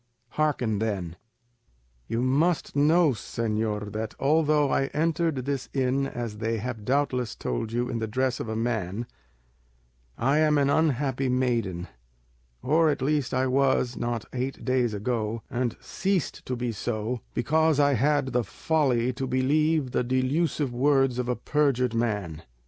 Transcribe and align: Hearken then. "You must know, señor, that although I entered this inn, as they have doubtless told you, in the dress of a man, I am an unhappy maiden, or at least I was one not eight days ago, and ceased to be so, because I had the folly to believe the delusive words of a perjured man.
Hearken 0.29 0.79
then. 0.79 1.15
"You 2.07 2.23
must 2.23 2.75
know, 2.75 3.11
señor, 3.11 3.91
that 3.93 4.15
although 4.19 4.71
I 4.71 4.85
entered 4.95 5.45
this 5.45 5.69
inn, 5.75 6.07
as 6.07 6.39
they 6.39 6.57
have 6.57 6.83
doubtless 6.85 7.35
told 7.35 7.71
you, 7.71 7.87
in 7.87 7.99
the 7.99 8.07
dress 8.07 8.39
of 8.39 8.49
a 8.49 8.55
man, 8.55 9.05
I 10.17 10.39
am 10.39 10.57
an 10.57 10.71
unhappy 10.71 11.29
maiden, 11.29 11.87
or 12.63 12.89
at 12.89 13.03
least 13.03 13.31
I 13.31 13.45
was 13.45 13.95
one 13.95 14.09
not 14.09 14.25
eight 14.33 14.65
days 14.65 14.95
ago, 14.95 15.43
and 15.51 15.77
ceased 15.79 16.47
to 16.47 16.55
be 16.55 16.71
so, 16.71 17.19
because 17.35 17.79
I 17.79 17.93
had 17.93 18.29
the 18.33 18.43
folly 18.43 19.13
to 19.13 19.27
believe 19.27 19.91
the 19.91 20.03
delusive 20.03 20.73
words 20.73 21.19
of 21.19 21.29
a 21.29 21.35
perjured 21.35 21.93
man. 21.93 22.41